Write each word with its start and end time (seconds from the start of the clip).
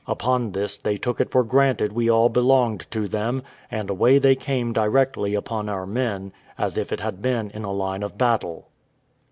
Upon 0.07 0.53
this, 0.53 0.77
they 0.77 0.97
took 0.97 1.21
it 1.21 1.29
for 1.29 1.43
granted 1.43 1.93
we 1.93 2.09
all 2.09 2.27
belonged 2.27 2.89
to 2.89 3.07
them, 3.07 3.43
and 3.69 3.87
away 3.87 4.17
they 4.17 4.33
came 4.35 4.73
directly 4.73 5.35
upon 5.35 5.69
our 5.69 5.85
men, 5.85 6.33
as 6.57 6.75
if 6.75 6.91
it 6.91 7.01
had 7.01 7.21
been 7.21 7.51
in 7.51 7.63
a 7.63 7.71
line 7.71 8.01
of 8.01 8.17
battle. 8.17 8.69